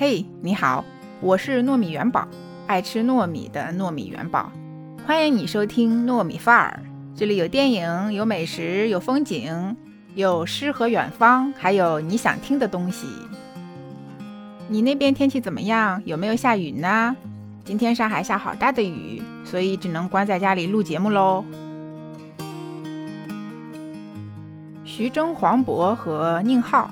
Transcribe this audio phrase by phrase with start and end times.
[0.00, 0.84] 嘿，你好，
[1.20, 2.28] 我是糯米元宝，
[2.68, 4.52] 爱吃糯米的糯米元宝，
[5.04, 6.80] 欢迎你收听糯米范儿。
[7.16, 9.76] 这里有电影，有美食，有风景，
[10.14, 13.08] 有诗和远方，还有你想听的东西。
[14.68, 16.00] 你那边天气怎么样？
[16.04, 17.16] 有没有下雨呢？
[17.64, 21.44] 今天上海下好大的雨，所以只能关在家里录节目喽。
[24.84, 26.88] 徐峥、黄渤和宁浩，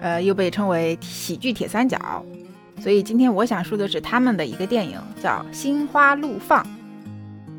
[0.00, 1.96] 呃，又被称为喜剧铁三角。
[2.80, 6.64] 所以今天我想说的是他们的一个电影，叫《心花怒放》。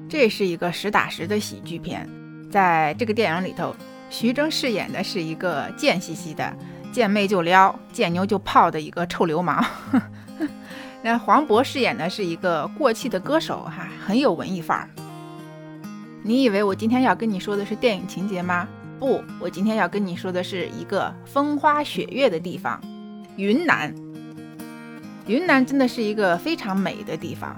[0.08, 2.10] 这是一个实打实的喜剧片。
[2.50, 3.76] 在这个电影里头，
[4.10, 6.52] 徐峥饰演的是一个贱兮兮的、
[6.92, 9.64] 见妹就撩、见妞就泡的一个臭流氓。
[11.04, 14.90] 那黄渤饰演的是一个过气的歌手，哈，很有文艺范儿。
[16.24, 18.68] 你以为我今天要跟你说的是电影情节吗？
[19.00, 22.82] 不，我今天要跟你说的是一个风花雪月的地方——
[23.38, 23.94] 云南。
[25.30, 27.56] 云南真的是一个非常美的地方。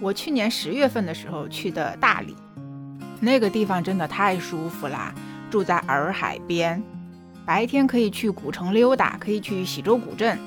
[0.00, 2.36] 我去年十月份的时候去的大理，
[3.18, 5.12] 那个地方真的太舒服啦！
[5.50, 6.80] 住在洱海边，
[7.44, 10.38] 白天可以去古城溜达，可以去喜洲古镇，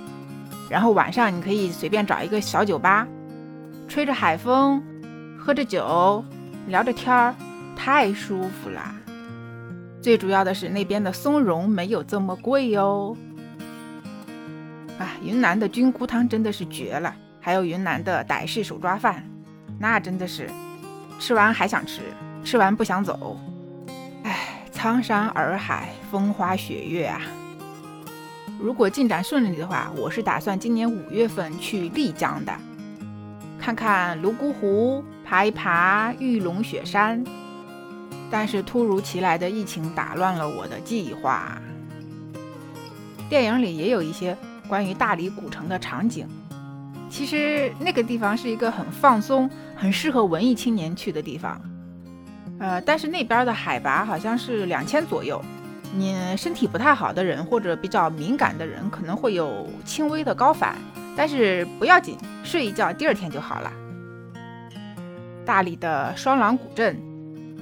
[0.69, 3.05] 然后晚上你可以随便找一个小酒吧，
[3.89, 4.81] 吹着海风，
[5.38, 6.23] 喝着酒，
[6.67, 7.36] 聊着天儿，
[7.75, 8.95] 太舒服啦！
[10.02, 13.17] 最主要的是那边的松茸没有这么贵哟。
[15.02, 19.27] 啊，云南的菌菇汤真的是绝了，还有云南的傣式手抓饭，
[19.80, 20.47] 那真的是
[21.19, 22.02] 吃完还想吃，
[22.43, 23.35] 吃完不想走。
[24.23, 27.19] 哎，苍山洱海，风花雪月啊！
[28.59, 32.53] 如果进展顺利的话，我是打算今年五月份去丽江的，
[33.59, 37.23] 看看泸沽湖，爬一爬玉龙雪山。
[38.30, 41.59] 但是突如其来的疫情打乱了我的计划。
[43.27, 44.38] 电影里也有一些。
[44.67, 46.28] 关于大理古城的场景，
[47.09, 51.60] 其实那个地方是一个很放松、很适合文艺青年去的地方。
[52.60, 55.42] 呃，但是那边的海拔好像是两千左右，
[55.94, 60.76] 你身体不太好的人或者比较敏感的人可能会有轻微的高反，
[61.17, 63.71] 但是不要紧，睡一觉第二天就好了。
[65.44, 66.95] 大理的双廊古镇，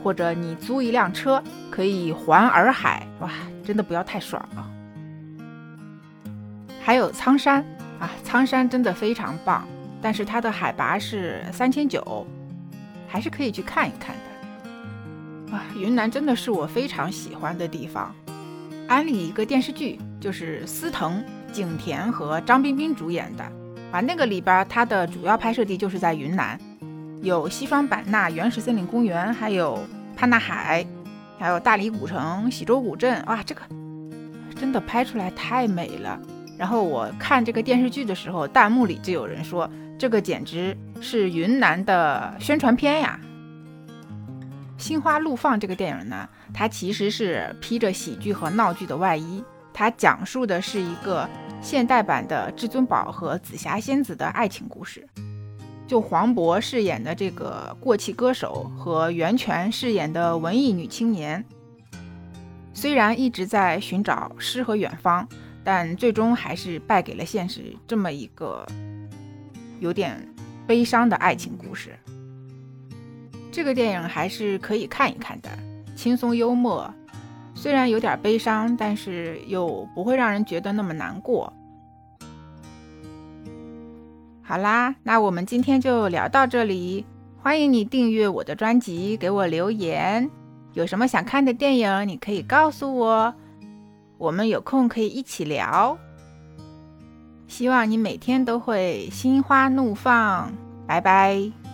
[0.04, 3.32] 或者你租一辆车可以环洱海，哇，
[3.64, 4.70] 真的不要太爽了。
[6.90, 7.64] 还有苍山
[8.00, 9.64] 啊，苍山真的非常棒，
[10.02, 12.26] 但是它的海拔是三千九，
[13.08, 15.56] 还是可以去看一看的。
[15.56, 18.12] 啊，云南真的是我非常喜欢的地方。
[18.88, 23.44] 安利一个电视剧，就是司藤、景甜和张彬彬主演的
[23.92, 26.60] 啊，那个里边它的主要拍摄地就是在云南，
[27.22, 29.78] 有西双版纳原始森林公园，还有
[30.16, 30.84] 潘纳海，
[31.38, 33.24] 还有大理古城、喜洲古镇。
[33.28, 33.62] 哇，这个
[34.56, 36.20] 真的拍出来太美了。
[36.60, 43.18] 然后我看这个电视剧的时候，弹幕里就有人说：“这个简直是云南的宣传片呀！”
[44.82, 49.42] 《心花怒放》这个电影呢，它其实是披着喜剧和闹剧的外衣，
[49.74, 51.26] 它讲述的是一个
[51.62, 55.08] 现代版的至尊宝和紫霞仙子的爱情故事。
[55.88, 61.46] 就黄渤饰演的这个过气歌手和袁泉饰演的文艺女青年，
[62.74, 65.26] 虽然一直在寻找诗和远方。
[65.72, 68.66] 但最终还是败给了现实，这么一个
[69.80, 70.20] 有点
[70.66, 71.92] 悲伤的爱情故事。
[73.52, 75.50] 这个电影还是可以看一看的，
[75.96, 76.92] 轻松幽默，
[77.54, 81.54] 虽然有点悲伤，但是又不会让人觉得那么难过。
[84.42, 87.06] 好啦，那我们今天就聊到这里，
[87.38, 90.28] 欢迎你订阅我的专辑，给我留言，
[90.74, 93.32] 有什么想看的电影，你可以告诉我。
[94.20, 95.98] 我们有空可以一起聊。
[97.48, 100.54] 希望你每天都会心花怒放。
[100.86, 101.69] 拜拜。